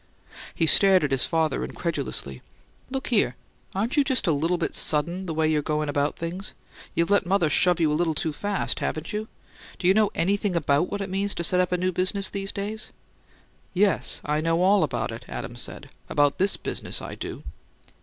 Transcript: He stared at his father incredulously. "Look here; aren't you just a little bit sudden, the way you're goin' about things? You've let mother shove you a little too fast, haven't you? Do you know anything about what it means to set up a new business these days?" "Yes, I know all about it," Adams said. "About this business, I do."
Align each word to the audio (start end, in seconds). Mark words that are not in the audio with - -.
He 0.55 0.65
stared 0.65 1.03
at 1.03 1.11
his 1.11 1.27
father 1.27 1.63
incredulously. 1.63 2.41
"Look 2.89 3.09
here; 3.09 3.35
aren't 3.75 3.97
you 3.97 4.03
just 4.03 4.25
a 4.25 4.31
little 4.31 4.57
bit 4.57 4.73
sudden, 4.73 5.27
the 5.27 5.33
way 5.35 5.47
you're 5.47 5.61
goin' 5.61 5.89
about 5.89 6.17
things? 6.17 6.55
You've 6.95 7.11
let 7.11 7.27
mother 7.27 7.51
shove 7.51 7.79
you 7.79 7.91
a 7.91 7.93
little 7.93 8.15
too 8.15 8.33
fast, 8.33 8.79
haven't 8.79 9.13
you? 9.13 9.27
Do 9.77 9.87
you 9.87 9.93
know 9.93 10.09
anything 10.15 10.55
about 10.55 10.89
what 10.89 11.01
it 11.01 11.09
means 11.11 11.35
to 11.35 11.43
set 11.43 11.59
up 11.61 11.71
a 11.71 11.77
new 11.77 11.91
business 11.91 12.29
these 12.29 12.51
days?" 12.51 12.89
"Yes, 13.75 14.21
I 14.25 14.41
know 14.41 14.63
all 14.63 14.83
about 14.83 15.11
it," 15.11 15.23
Adams 15.27 15.61
said. 15.61 15.91
"About 16.09 16.39
this 16.39 16.57
business, 16.57 16.99
I 16.99 17.13
do." 17.13 17.43